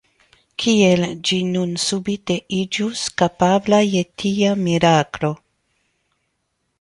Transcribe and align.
Kiel 0.61 1.03
ĝi 1.29 1.37
nun 1.49 1.75
subite 1.83 2.37
iĝus 2.59 3.03
kapabla 3.23 3.81
je 3.89 4.03
tia 4.23 4.55
miraklo? 4.69 5.31